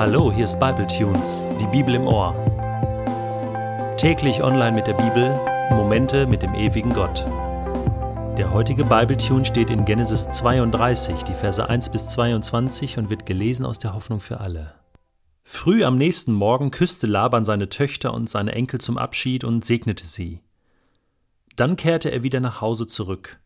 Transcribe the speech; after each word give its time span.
Hallo, 0.00 0.32
hier 0.32 0.46
ist 0.46 0.58
Bible 0.58 0.86
Tunes, 0.86 1.44
die 1.60 1.66
Bibel 1.66 1.94
im 1.94 2.06
Ohr. 2.06 2.32
Täglich 3.98 4.42
online 4.42 4.72
mit 4.72 4.86
der 4.86 4.94
Bibel, 4.94 5.38
Momente 5.76 6.26
mit 6.26 6.40
dem 6.40 6.54
ewigen 6.54 6.94
Gott. 6.94 7.26
Der 8.38 8.50
heutige 8.50 8.84
Bible 8.84 9.18
Tune 9.18 9.44
steht 9.44 9.68
in 9.68 9.84
Genesis 9.84 10.30
32, 10.30 11.22
die 11.24 11.34
Verse 11.34 11.68
1 11.68 11.90
bis 11.90 12.06
22 12.12 12.96
und 12.96 13.10
wird 13.10 13.26
gelesen 13.26 13.66
aus 13.66 13.78
der 13.78 13.92
Hoffnung 13.92 14.20
für 14.20 14.40
alle. 14.40 14.72
Früh 15.42 15.84
am 15.84 15.98
nächsten 15.98 16.32
Morgen 16.32 16.70
küsste 16.70 17.06
Laban 17.06 17.44
seine 17.44 17.68
Töchter 17.68 18.14
und 18.14 18.30
seine 18.30 18.52
Enkel 18.52 18.80
zum 18.80 18.96
Abschied 18.96 19.44
und 19.44 19.66
segnete 19.66 20.06
sie. 20.06 20.40
Dann 21.56 21.76
kehrte 21.76 22.10
er 22.10 22.22
wieder 22.22 22.40
nach 22.40 22.62
Hause 22.62 22.86
zurück. 22.86 23.38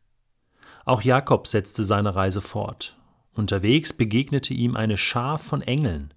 Auch 0.84 1.02
Jakob 1.02 1.48
setzte 1.48 1.82
seine 1.82 2.14
Reise 2.14 2.40
fort. 2.40 2.96
Unterwegs 3.34 3.92
begegnete 3.92 4.54
ihm 4.54 4.76
eine 4.76 4.96
Schar 4.96 5.40
von 5.40 5.60
Engeln. 5.60 6.14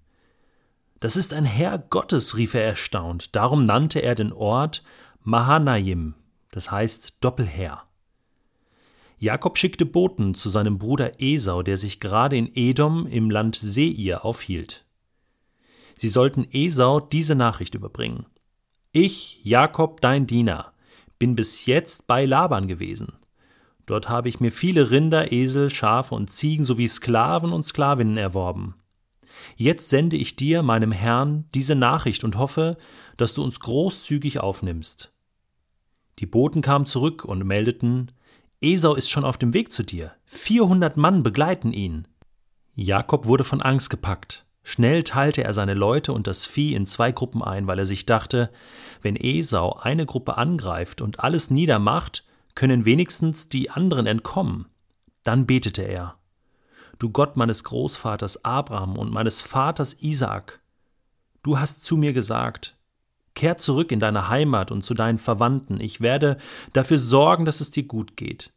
Das 1.00 1.16
ist 1.16 1.32
ein 1.32 1.44
Herr 1.44 1.78
Gottes, 1.78 2.36
rief 2.36 2.54
er 2.54 2.64
erstaunt. 2.64 3.36
Darum 3.36 3.64
nannte 3.64 4.00
er 4.00 4.14
den 4.14 4.32
Ort 4.32 4.82
Mahanaim, 5.22 6.14
das 6.50 6.70
heißt 6.70 7.14
Doppelherr. 7.20 7.84
Jakob 9.20 9.58
schickte 9.58 9.84
Boten 9.84 10.34
zu 10.34 10.48
seinem 10.48 10.78
Bruder 10.78 11.20
Esau, 11.20 11.62
der 11.62 11.76
sich 11.76 12.00
gerade 12.00 12.36
in 12.36 12.50
Edom 12.54 13.06
im 13.06 13.30
Land 13.30 13.56
Seir 13.56 14.24
aufhielt. 14.24 14.84
Sie 15.96 16.08
sollten 16.08 16.46
Esau 16.52 17.00
diese 17.00 17.34
Nachricht 17.34 17.74
überbringen. 17.74 18.26
Ich, 18.92 19.40
Jakob, 19.42 20.00
dein 20.00 20.26
Diener, 20.26 20.72
bin 21.18 21.34
bis 21.34 21.66
jetzt 21.66 22.06
bei 22.06 22.24
Laban 22.24 22.68
gewesen. 22.68 23.14
Dort 23.86 24.08
habe 24.08 24.28
ich 24.28 24.38
mir 24.38 24.52
viele 24.52 24.90
Rinder, 24.90 25.32
Esel, 25.32 25.70
Schafe 25.70 26.14
und 26.14 26.30
Ziegen 26.30 26.64
sowie 26.64 26.88
Sklaven 26.88 27.52
und 27.52 27.64
Sklavinnen 27.64 28.16
erworben. 28.16 28.74
Jetzt 29.56 29.88
sende 29.88 30.16
ich 30.16 30.36
dir, 30.36 30.62
meinem 30.62 30.92
Herrn, 30.92 31.46
diese 31.54 31.74
Nachricht 31.74 32.24
und 32.24 32.36
hoffe, 32.36 32.76
dass 33.16 33.34
du 33.34 33.42
uns 33.42 33.60
großzügig 33.60 34.40
aufnimmst. 34.40 35.12
Die 36.18 36.26
Boten 36.26 36.62
kamen 36.62 36.86
zurück 36.86 37.24
und 37.24 37.44
meldeten, 37.44 38.12
Esau 38.60 38.94
ist 38.94 39.08
schon 39.08 39.24
auf 39.24 39.38
dem 39.38 39.54
Weg 39.54 39.70
zu 39.70 39.84
dir. 39.84 40.12
Vierhundert 40.24 40.96
Mann 40.96 41.22
begleiten 41.22 41.72
ihn. 41.72 42.08
Jakob 42.74 43.26
wurde 43.26 43.44
von 43.44 43.62
Angst 43.62 43.90
gepackt. 43.90 44.44
Schnell 44.64 45.02
teilte 45.02 45.44
er 45.44 45.54
seine 45.54 45.74
Leute 45.74 46.12
und 46.12 46.26
das 46.26 46.44
Vieh 46.44 46.74
in 46.74 46.84
zwei 46.84 47.12
Gruppen 47.12 47.42
ein, 47.42 47.66
weil 47.66 47.78
er 47.78 47.86
sich 47.86 48.04
dachte, 48.04 48.50
wenn 49.00 49.16
Esau 49.16 49.78
eine 49.80 50.06
Gruppe 50.06 50.36
angreift 50.36 51.00
und 51.00 51.20
alles 51.20 51.50
niedermacht, 51.50 52.24
können 52.54 52.84
wenigstens 52.84 53.48
die 53.48 53.70
anderen 53.70 54.06
entkommen. 54.06 54.66
Dann 55.22 55.46
betete 55.46 55.82
er. 55.82 56.16
Du 56.98 57.10
Gott 57.10 57.36
meines 57.36 57.62
Großvaters 57.62 58.44
Abraham 58.44 58.96
und 58.96 59.12
meines 59.12 59.40
Vaters 59.40 59.94
Isaak, 60.02 60.60
du 61.42 61.58
hast 61.58 61.84
zu 61.84 61.96
mir 61.96 62.12
gesagt, 62.12 62.76
Kehr 63.34 63.56
zurück 63.56 63.92
in 63.92 64.00
deine 64.00 64.28
Heimat 64.28 64.72
und 64.72 64.82
zu 64.82 64.94
deinen 64.94 65.18
Verwandten, 65.18 65.78
ich 65.78 66.00
werde 66.00 66.38
dafür 66.72 66.98
sorgen, 66.98 67.44
dass 67.44 67.60
es 67.60 67.70
dir 67.70 67.84
gut 67.84 68.16
geht. 68.16 68.52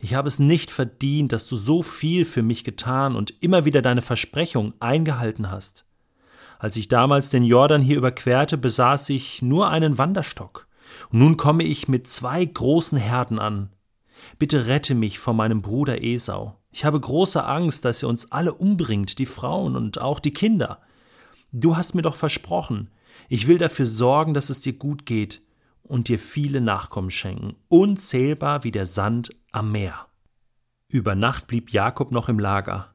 Ich 0.00 0.14
habe 0.14 0.26
es 0.26 0.40
nicht 0.40 0.72
verdient, 0.72 1.32
dass 1.32 1.46
du 1.46 1.54
so 1.54 1.82
viel 1.82 2.24
für 2.24 2.42
mich 2.42 2.64
getan 2.64 3.14
und 3.14 3.34
immer 3.40 3.64
wieder 3.64 3.82
deine 3.82 4.02
Versprechung 4.02 4.74
eingehalten 4.80 5.50
hast. 5.50 5.84
Als 6.58 6.74
ich 6.76 6.88
damals 6.88 7.30
den 7.30 7.44
Jordan 7.44 7.82
hier 7.82 7.98
überquerte, 7.98 8.58
besaß 8.58 9.10
ich 9.10 9.42
nur 9.42 9.70
einen 9.70 9.96
Wanderstock. 9.96 10.66
Und 11.12 11.20
nun 11.20 11.36
komme 11.36 11.62
ich 11.62 11.86
mit 11.86 12.08
zwei 12.08 12.44
großen 12.44 12.98
Herden 12.98 13.38
an. 13.38 13.70
Bitte 14.38 14.66
rette 14.66 14.94
mich 14.94 15.18
vor 15.18 15.34
meinem 15.34 15.62
Bruder 15.62 16.02
Esau. 16.02 16.59
Ich 16.72 16.84
habe 16.84 17.00
große 17.00 17.44
Angst, 17.44 17.84
dass 17.84 18.02
er 18.02 18.08
uns 18.08 18.30
alle 18.32 18.54
umbringt, 18.54 19.18
die 19.18 19.26
Frauen 19.26 19.76
und 19.76 20.00
auch 20.00 20.20
die 20.20 20.32
Kinder. 20.32 20.80
Du 21.52 21.76
hast 21.76 21.94
mir 21.94 22.02
doch 22.02 22.14
versprochen, 22.14 22.90
ich 23.28 23.48
will 23.48 23.58
dafür 23.58 23.86
sorgen, 23.86 24.34
dass 24.34 24.50
es 24.50 24.60
dir 24.60 24.72
gut 24.72 25.04
geht 25.04 25.42
und 25.82 26.08
dir 26.08 26.18
viele 26.18 26.60
Nachkommen 26.60 27.10
schenken, 27.10 27.56
unzählbar 27.68 28.62
wie 28.64 28.70
der 28.70 28.86
Sand 28.86 29.30
am 29.50 29.72
Meer. 29.72 30.06
Über 30.88 31.14
Nacht 31.14 31.46
blieb 31.46 31.72
Jakob 31.72 32.12
noch 32.12 32.28
im 32.28 32.38
Lager. 32.38 32.89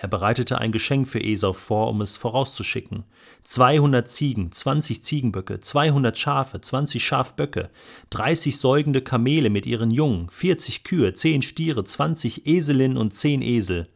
Er 0.00 0.06
bereitete 0.06 0.58
ein 0.58 0.70
Geschenk 0.70 1.08
für 1.08 1.20
Esau 1.20 1.52
vor, 1.52 1.88
um 1.88 2.00
es 2.02 2.16
vorauszuschicken. 2.16 3.02
200 3.42 4.08
Ziegen, 4.08 4.52
20 4.52 5.02
Ziegenböcke, 5.02 5.58
200 5.58 6.16
Schafe, 6.16 6.60
20 6.60 7.04
Schafböcke, 7.04 7.68
30 8.10 8.58
säugende 8.58 9.02
Kamele 9.02 9.50
mit 9.50 9.66
ihren 9.66 9.90
Jungen, 9.90 10.30
40 10.30 10.84
Kühe, 10.84 11.12
10 11.12 11.42
Stiere, 11.42 11.82
20 11.82 12.46
Eselinnen 12.46 12.96
und 12.96 13.12
10 13.12 13.42
Esel. 13.42 13.88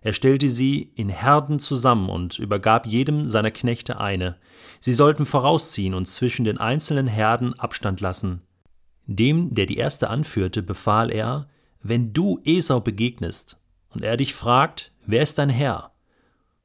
Er 0.00 0.12
stellte 0.12 0.48
sie 0.48 0.90
in 0.96 1.08
Herden 1.08 1.60
zusammen 1.60 2.08
und 2.08 2.40
übergab 2.40 2.84
jedem 2.84 3.28
seiner 3.28 3.52
Knechte 3.52 4.00
eine. 4.00 4.38
Sie 4.80 4.92
sollten 4.92 5.24
vorausziehen 5.24 5.94
und 5.94 6.06
zwischen 6.06 6.46
den 6.46 6.58
einzelnen 6.58 7.06
Herden 7.06 7.56
Abstand 7.56 8.00
lassen. 8.00 8.42
Dem, 9.06 9.54
der 9.54 9.66
die 9.66 9.76
erste 9.76 10.10
anführte, 10.10 10.64
befahl 10.64 11.12
er, 11.12 11.48
wenn 11.80 12.12
du 12.12 12.40
Esau 12.44 12.80
begegnest 12.80 13.57
und 13.94 14.04
er 14.04 14.16
dich 14.16 14.34
fragt, 14.34 14.92
Wer 15.06 15.22
ist 15.22 15.38
dein 15.38 15.48
Herr? 15.48 15.92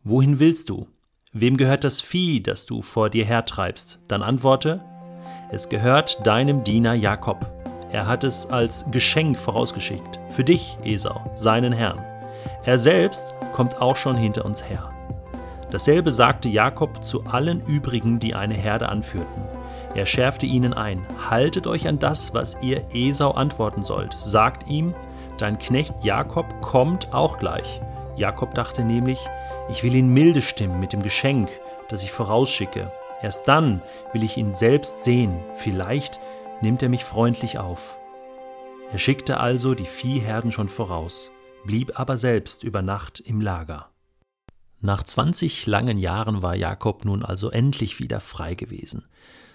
Wohin 0.03 0.39
willst 0.39 0.69
du? 0.69 0.87
Wem 1.31 1.55
gehört 1.55 1.83
das 1.85 2.01
Vieh, 2.01 2.41
das 2.43 2.65
du 2.65 2.81
vor 2.81 3.09
dir 3.09 3.23
hertreibst? 3.23 3.99
Dann 4.07 4.21
antworte, 4.21 4.83
es 5.49 5.69
gehört 5.69 6.27
deinem 6.27 6.63
Diener 6.63 6.93
Jakob. 6.93 7.49
Er 7.91 8.07
hat 8.07 8.23
es 8.23 8.47
als 8.47 8.85
Geschenk 8.91 9.39
vorausgeschickt. 9.39 10.19
Für 10.29 10.43
dich, 10.43 10.77
Esau, 10.83 11.31
seinen 11.35 11.71
Herrn. 11.71 12.03
Er 12.65 12.77
selbst 12.77 13.33
kommt 13.53 13.81
auch 13.81 13.95
schon 13.95 14.17
hinter 14.17 14.45
uns 14.45 14.67
her. 14.67 14.91
Dasselbe 15.71 16.11
sagte 16.11 16.49
Jakob 16.49 17.03
zu 17.03 17.23
allen 17.25 17.65
übrigen, 17.65 18.19
die 18.19 18.35
eine 18.35 18.55
Herde 18.55 18.89
anführten. 18.89 19.43
Er 19.95 20.05
schärfte 20.05 20.45
ihnen 20.45 20.73
ein: 20.73 21.05
Haltet 21.29 21.67
euch 21.67 21.87
an 21.87 21.99
das, 21.99 22.33
was 22.33 22.57
ihr 22.61 22.83
Esau 22.93 23.31
antworten 23.31 23.83
sollt. 23.83 24.13
Sagt 24.13 24.67
ihm: 24.69 24.93
Dein 25.37 25.57
Knecht 25.57 26.03
Jakob 26.03 26.61
kommt 26.61 27.13
auch 27.13 27.39
gleich. 27.39 27.81
Jakob 28.15 28.53
dachte 28.53 28.83
nämlich, 28.83 29.19
ich 29.69 29.83
will 29.83 29.95
ihn 29.95 30.13
milde 30.13 30.41
stimmen 30.41 30.79
mit 30.79 30.93
dem 30.93 31.01
Geschenk, 31.01 31.49
das 31.89 32.03
ich 32.03 32.11
vorausschicke. 32.11 32.91
Erst 33.21 33.47
dann 33.47 33.81
will 34.11 34.23
ich 34.23 34.37
ihn 34.37 34.51
selbst 34.51 35.03
sehen. 35.03 35.39
Vielleicht 35.55 36.19
nimmt 36.61 36.83
er 36.83 36.89
mich 36.89 37.03
freundlich 37.03 37.57
auf. 37.57 37.97
Er 38.91 38.99
schickte 38.99 39.39
also 39.39 39.73
die 39.73 39.85
Viehherden 39.85 40.51
schon 40.51 40.69
voraus, 40.69 41.31
blieb 41.65 41.99
aber 41.99 42.17
selbst 42.17 42.63
über 42.63 42.83
Nacht 42.83 43.19
im 43.19 43.41
Lager. 43.41 43.89
Nach 44.81 45.01
20 45.01 45.65
langen 45.65 45.97
Jahren 45.97 46.43
war 46.43 46.55
Jakob 46.55 47.05
nun 47.05 47.23
also 47.23 47.49
endlich 47.49 47.99
wieder 47.99 48.19
frei 48.19 48.53
gewesen. 48.53 49.05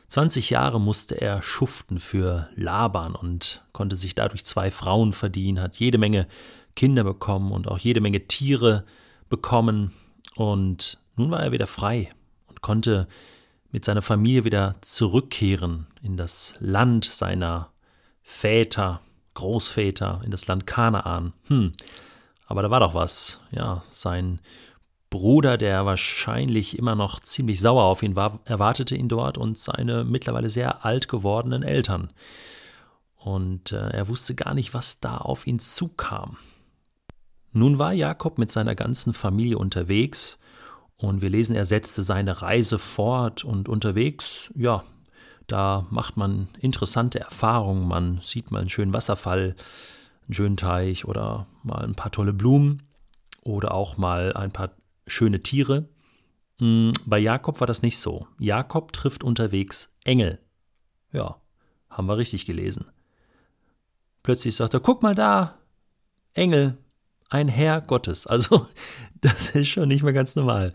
20 0.08 0.48
Jahre 0.50 0.80
musste 0.80 1.20
er 1.20 1.42
schuften 1.42 2.00
für 2.00 2.48
Laban 2.54 3.14
und 3.14 3.62
konnte 3.72 3.94
sich 3.94 4.14
dadurch 4.14 4.44
zwei 4.44 4.70
Frauen 4.70 5.12
verdienen, 5.12 5.60
hat 5.60 5.76
jede 5.76 5.98
Menge 5.98 6.26
Kinder 6.74 7.04
bekommen 7.04 7.52
und 7.52 7.68
auch 7.68 7.78
jede 7.78 8.00
Menge 8.00 8.26
Tiere 8.26 8.84
bekommen. 9.28 9.92
Und 10.34 10.98
nun 11.16 11.30
war 11.30 11.40
er 11.42 11.52
wieder 11.52 11.66
frei 11.66 12.08
und 12.46 12.62
konnte 12.62 13.06
mit 13.70 13.84
seiner 13.84 14.00
Familie 14.00 14.44
wieder 14.44 14.76
zurückkehren 14.80 15.86
in 16.02 16.16
das 16.16 16.54
Land 16.58 17.04
seiner 17.04 17.70
Väter, 18.22 19.02
Großväter, 19.34 20.22
in 20.24 20.30
das 20.30 20.46
Land 20.46 20.66
Kanaan. 20.66 21.34
Hm, 21.48 21.74
aber 22.46 22.62
da 22.62 22.70
war 22.70 22.80
doch 22.80 22.94
was. 22.94 23.40
Ja, 23.50 23.82
sein 23.90 24.40
Bruder, 25.10 25.56
der 25.56 25.86
wahrscheinlich 25.86 26.78
immer 26.78 26.94
noch 26.94 27.20
ziemlich 27.20 27.60
sauer 27.60 27.84
auf 27.84 28.02
ihn 28.02 28.16
war, 28.16 28.40
erwartete 28.44 28.94
ihn 28.94 29.08
dort 29.08 29.38
und 29.38 29.58
seine 29.58 30.04
mittlerweile 30.04 30.50
sehr 30.50 30.84
alt 30.84 31.08
gewordenen 31.08 31.62
Eltern. 31.62 32.10
Und 33.16 33.72
äh, 33.72 33.90
er 33.90 34.08
wusste 34.08 34.34
gar 34.34 34.54
nicht, 34.54 34.74
was 34.74 35.00
da 35.00 35.16
auf 35.16 35.46
ihn 35.46 35.58
zukam. 35.58 36.36
Nun 37.52 37.78
war 37.78 37.92
Jakob 37.92 38.38
mit 38.38 38.52
seiner 38.52 38.74
ganzen 38.74 39.12
Familie 39.12 39.58
unterwegs 39.58 40.38
und 40.98 41.22
wir 41.22 41.30
lesen, 41.30 41.56
er 41.56 41.64
setzte 41.64 42.02
seine 42.02 42.42
Reise 42.42 42.78
fort 42.78 43.44
und 43.44 43.68
unterwegs, 43.68 44.52
ja, 44.54 44.84
da 45.46 45.86
macht 45.90 46.16
man 46.16 46.48
interessante 46.60 47.20
Erfahrungen, 47.20 47.88
man 47.88 48.20
sieht 48.22 48.50
mal 48.50 48.60
einen 48.60 48.68
schönen 48.68 48.92
Wasserfall, 48.92 49.56
einen 50.26 50.34
schönen 50.34 50.56
Teich 50.56 51.06
oder 51.06 51.46
mal 51.62 51.84
ein 51.84 51.94
paar 51.94 52.10
tolle 52.10 52.34
Blumen 52.34 52.82
oder 53.42 53.72
auch 53.72 53.96
mal 53.96 54.34
ein 54.34 54.52
paar 54.52 54.70
schöne 55.08 55.40
Tiere. 55.40 55.88
Hm, 56.58 56.92
bei 57.06 57.18
Jakob 57.18 57.60
war 57.60 57.66
das 57.66 57.82
nicht 57.82 57.98
so. 57.98 58.26
Jakob 58.38 58.92
trifft 58.92 59.24
unterwegs 59.24 59.92
Engel. 60.04 60.38
Ja, 61.12 61.40
haben 61.88 62.06
wir 62.06 62.16
richtig 62.16 62.46
gelesen. 62.46 62.86
Plötzlich 64.22 64.56
sagt 64.56 64.74
er, 64.74 64.80
guck 64.80 65.02
mal 65.02 65.14
da, 65.14 65.58
Engel, 66.34 66.76
ein 67.30 67.48
Herr 67.48 67.80
Gottes. 67.80 68.26
Also, 68.26 68.66
das 69.20 69.50
ist 69.50 69.68
schon 69.68 69.88
nicht 69.88 70.02
mehr 70.02 70.12
ganz 70.12 70.36
normal. 70.36 70.72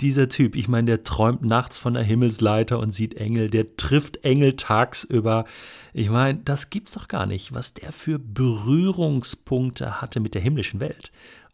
Dieser 0.00 0.28
Typ, 0.28 0.56
ich 0.56 0.66
meine, 0.66 0.86
der 0.86 1.04
träumt 1.04 1.42
nachts 1.42 1.78
von 1.78 1.94
der 1.94 2.02
Himmelsleiter 2.02 2.78
und 2.78 2.90
sieht 2.90 3.14
Engel, 3.14 3.50
der 3.50 3.76
trifft 3.76 4.24
Engel 4.24 4.54
tagsüber. 4.54 5.44
Ich 5.92 6.10
meine, 6.10 6.40
das 6.40 6.70
gibt's 6.70 6.92
doch 6.92 7.06
gar 7.06 7.26
nicht, 7.26 7.54
was 7.54 7.74
der 7.74 7.92
für 7.92 8.18
Berührungspunkte 8.18 10.00
hatte 10.00 10.18
mit 10.18 10.34
der 10.34 10.40
himmlischen 10.40 10.80
Welt. 10.80 11.12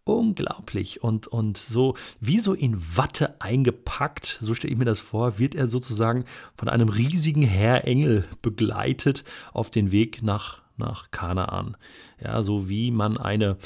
Unglaublich 0.08 1.02
und, 1.02 1.26
und 1.26 1.58
so 1.58 1.94
wie 2.20 2.40
so 2.40 2.54
in 2.54 2.80
Watte 2.96 3.40
eingepackt, 3.40 4.38
so 4.40 4.54
stelle 4.54 4.72
ich 4.72 4.78
mir 4.78 4.84
das 4.84 5.00
vor, 5.00 5.38
wird 5.38 5.54
er 5.54 5.66
sozusagen 5.66 6.24
von 6.56 6.68
einem 6.68 6.88
riesigen 6.88 7.42
Herr 7.42 7.86
Engel 7.86 8.24
begleitet 8.42 9.24
auf 9.52 9.70
den 9.70 9.92
Weg 9.92 10.22
nach, 10.22 10.62
nach 10.76 11.10
Kanaan. 11.10 11.76
Ja, 12.22 12.42
so 12.42 12.68
wie 12.68 12.90
man 12.90 13.16
eine 13.16 13.56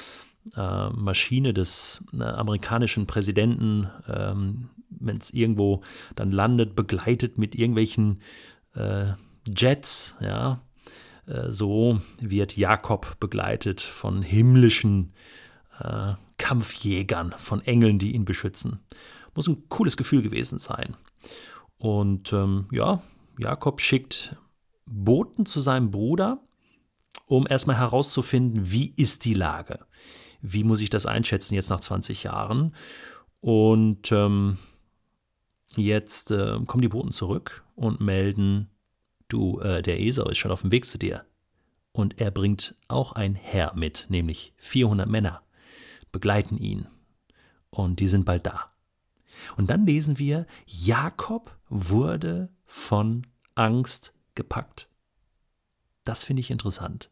äh, 0.57 0.89
Maschine 0.91 1.55
des 1.55 2.03
äh, 2.13 2.23
amerikanischen 2.23 3.07
Präsidenten, 3.07 3.89
ähm, 4.09 4.71
wenn 4.91 5.17
es 5.17 5.31
irgendwo 5.31 5.83
dann 6.17 6.33
landet, 6.33 6.75
begleitet 6.75 7.39
mit 7.39 7.55
irgendwelchen 7.55 8.21
äh, 8.75 9.13
Jets, 9.49 10.17
ja, 10.21 10.61
äh, 11.27 11.51
so 11.51 12.01
wird 12.21 12.57
Jakob 12.57 13.19
begleitet 13.21 13.81
von 13.81 14.23
himmlischen 14.23 15.13
äh, 15.13 15.42
Kampfjägern, 16.39 17.35
von 17.39 17.63
Engeln, 17.63 17.99
die 17.99 18.13
ihn 18.13 18.25
beschützen. 18.25 18.81
Muss 19.35 19.49
ein 19.49 19.69
cooles 19.69 19.97
Gefühl 19.97 20.23
gewesen 20.23 20.59
sein. 20.59 20.97
Und 21.79 22.33
ähm, 22.33 22.67
ja, 22.71 23.03
Jakob 23.39 23.81
schickt 23.81 24.37
Boten 24.87 25.47
zu 25.47 25.61
seinem 25.61 25.91
Bruder, 25.91 26.41
um 27.27 27.47
erstmal 27.49 27.79
herauszufinden, 27.79 28.71
wie 28.71 28.93
ist 28.97 29.25
die 29.25 29.35
Lage. 29.35 29.87
Wie 30.43 30.65
muss 30.65 30.81
ich 30.81 30.91
das 30.91 31.07
einschätzen 31.07 31.55
jetzt 31.55 31.71
nach 31.71 31.81
20 31.81 32.25
Jahren? 32.25 32.75
Und 33.41 34.13
ähm, 34.13 34.59
jetzt 35.77 36.31
äh, 36.31 36.59
kommen 36.67 36.83
die 36.83 36.89
Boten 36.89 37.13
zurück 37.13 37.65
und 37.75 38.01
melden, 38.01 38.69
du, 39.29 39.61
äh, 39.61 39.83
der 39.83 40.01
Esau 40.01 40.29
ist 40.29 40.39
schon 40.39 40.51
auf 40.51 40.63
dem 40.63 40.73
Weg 40.73 40.87
zu 40.87 40.99
dir. 40.99 41.25
Und 41.93 42.21
er 42.21 42.31
bringt 42.31 42.75
auch 42.89 43.13
ein 43.13 43.35
Herr 43.35 43.75
mit, 43.75 44.07
nämlich 44.09 44.55
400 44.57 45.09
Männer, 45.09 45.43
begleiten 46.13 46.59
ihn. 46.59 46.87
Und 47.71 48.01
die 48.01 48.09
sind 48.09 48.25
bald 48.25 48.47
da. 48.47 48.71
Und 49.57 49.71
dann 49.71 49.87
lesen 49.87 50.19
wir, 50.19 50.47
Jakob 50.67 51.57
wurde 51.69 52.51
von 52.67 53.23
Angst 53.55 54.13
gepackt. 54.35 54.89
Das 56.05 56.25
finde 56.25 56.41
ich 56.41 56.51
interessant. 56.51 57.11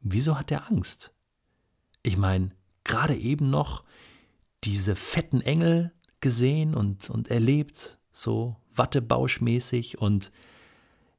Wieso 0.00 0.38
hat 0.38 0.50
er 0.50 0.68
Angst? 0.70 1.12
Ich 2.02 2.16
meine, 2.16 2.50
gerade 2.84 3.16
eben 3.16 3.50
noch 3.50 3.84
diese 4.64 4.96
fetten 4.96 5.40
Engel 5.40 5.92
gesehen 6.20 6.74
und, 6.74 7.10
und 7.10 7.28
erlebt, 7.28 7.98
so 8.12 8.56
wattebauschmäßig 8.74 9.98
und 9.98 10.32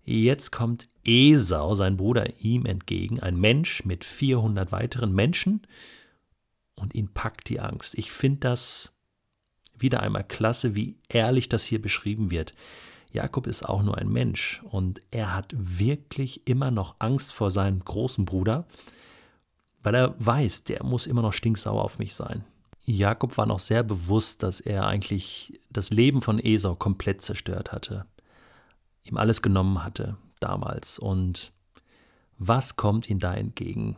Jetzt 0.09 0.53
kommt 0.53 0.87
Esau, 1.03 1.75
sein 1.75 1.97
Bruder, 1.97 2.39
ihm 2.39 2.65
entgegen, 2.65 3.19
ein 3.19 3.35
Mensch 3.35 3.83
mit 3.83 4.05
400 4.05 4.71
weiteren 4.71 5.11
Menschen, 5.13 5.67
und 6.77 6.95
ihn 6.95 7.13
packt 7.13 7.49
die 7.49 7.59
Angst. 7.59 7.97
Ich 7.97 8.11
finde 8.11 8.39
das 8.39 8.93
wieder 9.77 10.01
einmal 10.01 10.23
klasse, 10.23 10.75
wie 10.75 10.97
ehrlich 11.09 11.49
das 11.49 11.63
hier 11.63 11.81
beschrieben 11.81 12.31
wird. 12.31 12.53
Jakob 13.11 13.47
ist 13.47 13.67
auch 13.67 13.83
nur 13.83 13.97
ein 13.97 14.09
Mensch 14.09 14.61
und 14.69 14.99
er 15.11 15.35
hat 15.35 15.53
wirklich 15.57 16.47
immer 16.47 16.71
noch 16.71 16.95
Angst 16.99 17.33
vor 17.33 17.51
seinem 17.51 17.83
großen 17.83 18.25
Bruder, 18.25 18.65
weil 19.83 19.95
er 19.95 20.15
weiß, 20.19 20.63
der 20.63 20.83
muss 20.83 21.07
immer 21.07 21.21
noch 21.21 21.33
stinksauer 21.33 21.83
auf 21.83 21.99
mich 21.99 22.15
sein. 22.15 22.43
Jakob 22.85 23.37
war 23.37 23.45
noch 23.45 23.59
sehr 23.59 23.83
bewusst, 23.83 24.43
dass 24.43 24.61
er 24.61 24.87
eigentlich 24.87 25.59
das 25.69 25.89
Leben 25.89 26.21
von 26.21 26.39
Esau 26.39 26.75
komplett 26.75 27.21
zerstört 27.21 27.71
hatte 27.71 28.05
ihm 29.07 29.17
alles 29.17 29.41
genommen 29.41 29.83
hatte 29.83 30.17
damals. 30.39 30.99
Und 30.99 31.51
was 32.37 32.75
kommt 32.75 33.09
ihm 33.09 33.19
da 33.19 33.33
entgegen? 33.33 33.95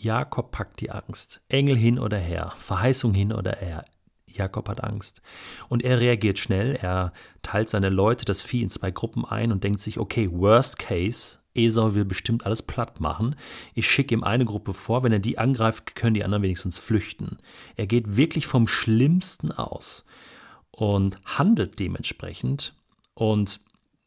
Jakob 0.00 0.50
packt 0.52 0.80
die 0.80 0.90
Angst. 0.90 1.40
Engel 1.48 1.76
hin 1.76 1.98
oder 1.98 2.18
her, 2.18 2.52
Verheißung 2.58 3.14
hin 3.14 3.32
oder 3.32 3.56
her. 3.56 3.84
Jakob 4.26 4.68
hat 4.68 4.84
Angst. 4.84 5.22
Und 5.68 5.82
er 5.82 6.00
reagiert 6.00 6.38
schnell. 6.38 6.76
Er 6.76 7.12
teilt 7.42 7.68
seine 7.68 7.88
Leute, 7.88 8.24
das 8.24 8.40
Vieh, 8.40 8.62
in 8.62 8.70
zwei 8.70 8.90
Gruppen 8.90 9.24
ein 9.24 9.50
und 9.50 9.64
denkt 9.64 9.80
sich, 9.80 9.98
okay, 9.98 10.30
worst 10.30 10.78
case, 10.78 11.38
Esau 11.54 11.94
will 11.94 12.04
bestimmt 12.04 12.46
alles 12.46 12.62
platt 12.62 13.00
machen. 13.00 13.34
Ich 13.74 13.90
schicke 13.90 14.14
ihm 14.14 14.22
eine 14.22 14.44
Gruppe 14.44 14.74
vor, 14.74 15.02
wenn 15.02 15.12
er 15.12 15.18
die 15.18 15.38
angreift, 15.38 15.96
können 15.96 16.14
die 16.14 16.22
anderen 16.22 16.44
wenigstens 16.44 16.78
flüchten. 16.78 17.38
Er 17.74 17.86
geht 17.86 18.16
wirklich 18.16 18.46
vom 18.46 18.68
Schlimmsten 18.68 19.50
aus 19.50 20.04
und 20.70 21.16
handelt 21.24 21.80
dementsprechend. 21.80 22.74
Und 23.14 23.60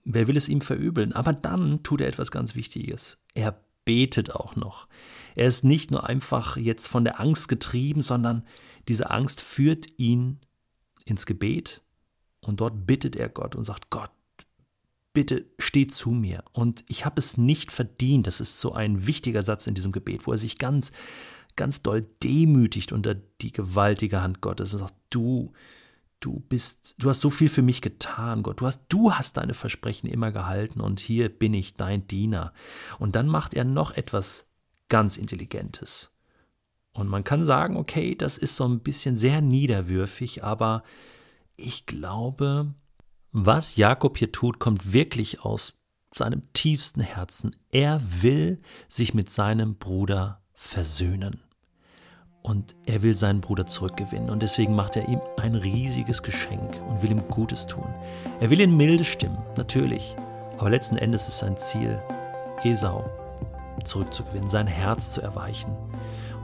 Wer 0.04 0.28
will 0.28 0.38
es 0.38 0.50
ihm 0.50 0.62
verübeln? 0.62 1.14
Aber 1.14 1.34
dann 1.34 1.84
tut 1.84 2.02
er 2.02 2.08
etwas 2.08 2.32
ganz 2.32 2.56
Wichtiges. 2.56 3.18
Er 3.36 3.62
betet 3.92 4.34
auch 4.34 4.56
noch. 4.56 4.88
Er 5.36 5.48
ist 5.48 5.66
nicht 5.66 5.92
nur 5.92 6.08
einfach 6.08 6.56
jetzt 6.56 6.88
von 6.88 7.04
der 7.04 7.20
Angst 7.20 7.50
getrieben, 7.50 8.02
sondern 8.02 8.46
diese 8.88 9.12
Angst 9.12 9.42
führt 9.42 9.88
ihn 9.98 10.40
ins 11.04 11.26
Gebet 11.26 11.82
und 12.40 12.62
dort 12.62 12.88
bittet 12.88 13.18
er 13.18 13.28
Gott 13.28 13.54
und 13.54 13.66
sagt, 13.66 13.90
Gott, 13.90 14.12
bitte 15.12 15.46
steh 15.60 15.88
zu 15.88 16.12
mir. 16.12 16.46
Und 16.54 16.86
ich 16.88 17.04
habe 17.04 17.20
es 17.20 17.36
nicht 17.36 17.74
verdient. 17.74 18.28
Das 18.28 18.40
ist 18.40 18.62
so 18.62 18.72
ein 18.72 19.08
wichtiger 19.08 19.44
Satz 19.44 19.68
in 19.68 19.74
diesem 19.74 19.92
Gebet, 19.92 20.26
wo 20.26 20.32
er 20.32 20.38
sich 20.38 20.58
ganz, 20.58 20.94
ganz 21.58 21.82
doll 21.82 22.08
demütigt 22.24 22.94
unter 22.94 23.16
die 23.16 23.52
gewaltige 23.52 24.22
Hand 24.22 24.40
Gottes 24.40 24.74
und 24.74 24.80
sagt, 24.80 24.96
du, 25.10 25.52
du 26.22 26.40
bist, 26.48 26.96
du 26.98 27.10
hast 27.10 27.20
so 27.20 27.30
viel 27.30 27.50
für 27.50 27.62
mich 27.62 27.82
getan, 27.82 28.44
Gott. 28.44 28.62
Du 28.62 28.68
hast, 28.68 28.82
du 28.88 29.12
hast 29.12 29.36
deine 29.36 29.54
Versprechen 29.54 30.08
immer 30.08 30.32
gehalten 30.32 30.80
und 30.80 31.02
hier 31.02 31.28
bin 31.28 31.54
ich 31.54 31.76
dein 31.76 32.08
Diener. 32.08 32.54
Und 33.00 33.16
dann 33.18 33.28
macht 33.28 33.54
er 33.54 33.66
noch 33.66 33.92
etwas 33.92 34.48
ganz 34.88 35.18
Intelligentes. 35.18 36.12
Und 36.94 37.08
man 37.08 37.24
kann 37.24 37.44
sagen, 37.44 37.76
okay, 37.76 38.16
das 38.16 38.38
ist 38.38 38.56
so 38.56 38.68
ein 38.68 38.80
bisschen 38.80 39.18
sehr 39.18 39.42
niederwürfig, 39.42 40.44
aber 40.44 40.84
ich 41.56 41.86
glaube, 41.86 42.74
was 43.32 43.76
Jakob 43.76 44.18
hier 44.18 44.32
tut, 44.32 44.60
kommt 44.60 44.94
wirklich 44.94 45.42
aus 45.42 45.80
seinem 46.14 46.52
tiefsten 46.54 47.02
Herzen. 47.02 47.56
Er 47.72 48.02
will 48.22 48.62
sich 48.90 49.14
mit 49.14 49.32
seinem 49.32 49.76
Bruder 49.76 50.42
versöhnen 50.54 51.42
und 52.44 52.76
er 52.86 53.04
will 53.04 53.16
seinen 53.16 53.42
Bruder 53.42 53.68
zurückgewinnen 53.68 54.30
und 54.30 54.42
deswegen 54.42 54.76
macht 54.76 54.96
er 54.96 55.08
ihm 55.08 55.22
ein 55.42 55.56
riesiges 55.56 56.24
Geschenk 56.24 56.82
und 56.90 57.04
will 57.04 57.12
ihm 57.12 57.28
Gutes 57.30 57.68
tun. 57.68 57.88
Er 58.40 58.50
will 58.50 58.60
ihn 58.60 58.76
milde 58.76 59.04
stimmen, 59.04 59.38
natürlich, 59.58 60.16
aber 60.58 60.70
letzten 60.70 60.98
Endes 60.98 61.28
ist 61.28 61.40
sein 61.40 61.58
Ziel, 61.58 62.02
Esau 62.64 63.10
zurückzugewinnen, 63.84 64.50
sein 64.50 64.68
Herz 64.68 65.14
zu 65.14 65.22
erweichen 65.22 65.76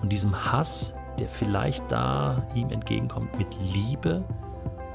und 0.01 0.13
diesem 0.13 0.51
Hass, 0.51 0.93
der 1.19 1.27
vielleicht 1.27 1.91
da 1.91 2.45
ihm 2.53 2.69
entgegenkommt, 2.69 3.37
mit 3.37 3.57
Liebe 3.73 4.23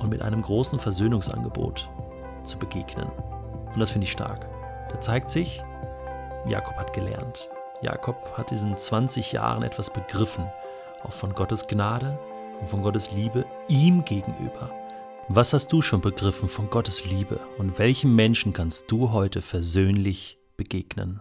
und 0.00 0.11
mit 0.11 0.23
einem 0.23 0.42
großen 0.42 0.78
Versöhnungsangebot 0.78 1.88
zu 2.44 2.59
begegnen. 2.59 3.09
Und 3.73 3.80
das 3.80 3.90
finde 3.90 4.04
ich 4.04 4.12
stark. 4.12 4.49
Da 4.90 5.00
zeigt 5.00 5.30
sich, 5.30 5.62
Jakob 6.47 6.76
hat 6.76 6.92
gelernt. 6.92 7.49
Jakob 7.80 8.37
hat 8.37 8.50
diesen 8.50 8.76
20 8.76 9.32
Jahren 9.32 9.62
etwas 9.62 9.90
begriffen 9.90 10.47
auch 11.04 11.12
von 11.12 11.35
Gottes 11.35 11.66
Gnade 11.66 12.18
und 12.61 12.68
von 12.68 12.82
Gottes 12.82 13.12
Liebe 13.12 13.44
ihm 13.68 14.04
gegenüber. 14.04 14.71
Was 15.28 15.52
hast 15.52 15.73
du 15.73 15.82
schon 15.82 16.00
begriffen 16.00 16.49
von 16.49 16.68
Gottes 16.68 17.04
Liebe 17.04 17.40
und 17.59 17.78
welchem 17.78 18.14
Menschen 18.14 18.52
kannst 18.52 18.90
du 18.90 19.12
heute 19.12 19.40
versöhnlich 19.40 20.38
begegnen? 20.56 21.21